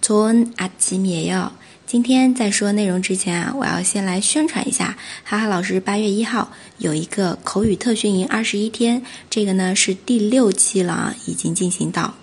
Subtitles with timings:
[0.00, 1.52] 좋은 아침이에요。
[1.86, 12.14] 今天在说内容之前啊，我要先来宣传一下，哈哈老师八月一号有一个口语特训营二十一天，这个呢是第六期了啊，已经进行到。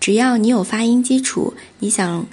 [0.00, 2.26] 只要你有发音基础，你想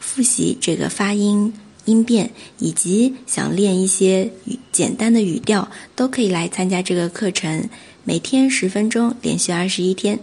[0.00, 1.54] 复习这个发音
[1.84, 7.68] 音变，以及想练一些语简单的语调，都可以来参加这个课程。
[8.02, 10.18] 每天十分钟，连续二十一天，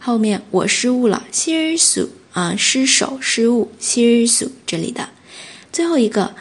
[0.00, 5.10] 后面我失误了，失手啊，失手失误，失手这里的
[5.70, 6.34] 最后一个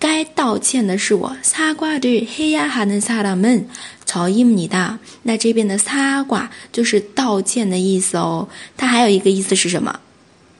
[0.00, 1.36] 该道歉的是我。
[1.44, 3.68] 擦瓜对黑呀还能擦了门，
[4.04, 8.48] 曹印你的那这边的擦瓜就是道歉的意思哦。
[8.76, 10.00] 它还有一个意思是什么？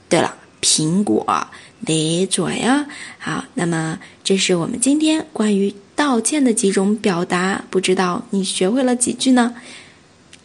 [0.07, 1.47] 对了，苹果。
[1.85, 2.87] 得左呀，
[3.19, 9.55] 好，那么这是我们今天关于道歉的几种表达，不知道你学会了几句呢？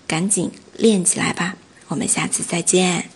[0.07, 1.57] 赶紧练起来吧，
[1.89, 3.09] 我们下次再见。